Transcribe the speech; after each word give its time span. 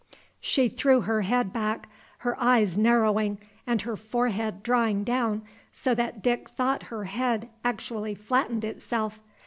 She 0.39 0.67
threw 0.67 1.01
her 1.01 1.21
head 1.21 1.53
back, 1.53 1.87
her 2.25 2.35
eyes 2.41 2.75
narrowing 2.75 3.37
and 3.67 3.83
her 3.83 3.95
forehead 3.95 4.63
drawing 4.63 5.03
down 5.03 5.43
so 5.73 5.93
that 5.93 6.23
Dick 6.23 6.49
thought 6.49 6.85
her 6.89 7.03
head 7.03 7.49
actually 7.63 8.15
flattened 8.15 8.65
itself. 8.65 9.19